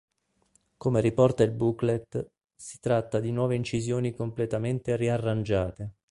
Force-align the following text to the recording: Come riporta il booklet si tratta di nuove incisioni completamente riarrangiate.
Come 0.77 0.99
riporta 0.99 1.43
il 1.43 1.51
booklet 1.51 2.31
si 2.55 2.79
tratta 2.79 3.19
di 3.19 3.31
nuove 3.31 3.53
incisioni 3.53 4.15
completamente 4.15 4.95
riarrangiate. 4.95 5.91